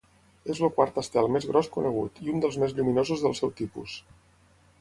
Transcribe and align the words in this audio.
És 0.53 0.61
el 0.67 0.71
quart 0.77 0.97
estel 1.01 1.29
més 1.35 1.45
gros 1.51 1.69
conegut, 1.77 2.17
i 2.25 2.33
un 2.33 2.43
dels 2.47 2.59
més 2.65 2.73
lluminosos 2.81 3.25
del 3.27 3.37
seu 3.41 3.57
tipus. 3.63 3.99